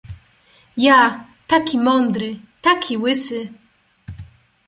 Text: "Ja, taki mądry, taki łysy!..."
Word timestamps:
"Ja, 0.77 1.25
taki 1.47 1.79
mądry, 1.79 2.39
taki 2.61 2.97
łysy!..." 2.97 3.49